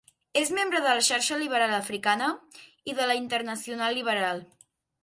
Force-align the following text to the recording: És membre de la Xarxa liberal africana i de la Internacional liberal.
És 0.39 0.51
membre 0.57 0.79
de 0.85 0.95
la 0.99 1.03
Xarxa 1.09 1.37
liberal 1.41 1.75
africana 1.77 2.33
i 2.93 2.99
de 3.03 3.11
la 3.13 3.21
Internacional 3.23 3.99
liberal. 4.03 4.45